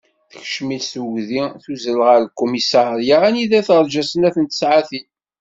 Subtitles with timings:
[0.31, 5.05] Tekcem-itt tugdi, tuzzel ɣer lkumisarya anida terǧa snat n tsaɛtin.